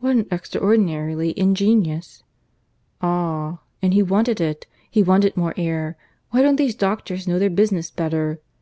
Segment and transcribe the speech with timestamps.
[0.00, 2.22] What an extraordinarily ingenious...
[3.02, 3.58] Ah!
[3.82, 4.64] and he wanted it....
[4.90, 5.98] He wanted more air....
[6.30, 8.40] Why don't these doctors know their business better?